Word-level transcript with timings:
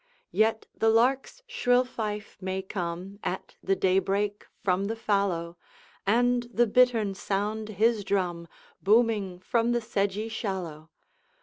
Yet 0.31 0.65
the 0.75 0.89
lark's 0.89 1.43
shrill 1.45 1.83
fife 1.85 2.35
may 2.41 2.63
come 2.63 3.19
At 3.23 3.53
the 3.61 3.75
daybreak 3.75 4.47
from 4.63 4.85
the 4.85 4.95
fallow, 4.95 5.57
And 6.07 6.49
the 6.51 6.65
bittern 6.65 7.13
sound 7.13 7.69
his 7.77 8.03
drum 8.03 8.47
Booming 8.81 9.41
from 9.41 9.73
the 9.73 9.79
sedgy 9.79 10.27
shallow. 10.27 10.89